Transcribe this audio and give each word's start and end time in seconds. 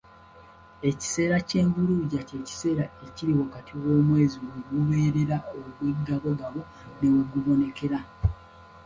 Ekiseera 0.89 1.37
ky’envuluugya 1.47 2.21
kye'kiseera 2.29 2.85
ekiri 3.05 3.31
wakati 3.41 3.71
w’omwezi 3.81 4.37
we 4.45 4.55
gubeerera 4.67 5.37
ogw’eggabogabo 5.57 6.59
ne 6.99 7.07
we 7.13 7.21
gubonekera. 7.31 7.99